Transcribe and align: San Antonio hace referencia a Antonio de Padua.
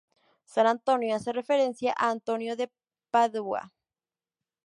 San 0.45 0.65
Antonio 0.65 1.15
hace 1.15 1.31
referencia 1.31 1.93
a 1.95 2.09
Antonio 2.09 2.55
de 2.55 2.71
Padua. 3.11 3.71